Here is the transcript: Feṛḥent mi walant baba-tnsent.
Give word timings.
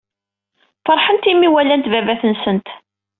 Feṛḥent 0.85 1.25
mi 1.35 1.47
walant 1.53 1.89
baba-tnsent. 1.91 2.67